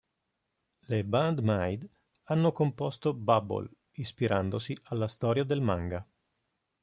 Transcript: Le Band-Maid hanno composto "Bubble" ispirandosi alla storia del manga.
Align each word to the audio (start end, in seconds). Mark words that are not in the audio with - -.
Le 0.87 1.03
Band-Maid 1.03 1.87
hanno 2.23 2.51
composto 2.51 3.13
"Bubble" 3.13 3.69
ispirandosi 3.91 4.75
alla 4.85 5.07
storia 5.07 5.43
del 5.43 5.61
manga. 5.61 6.03